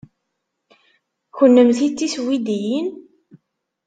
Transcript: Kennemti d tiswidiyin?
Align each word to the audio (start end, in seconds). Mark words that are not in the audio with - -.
Kennemti 1.35 1.87
d 1.91 1.93
tiswidiyin? 1.97 2.87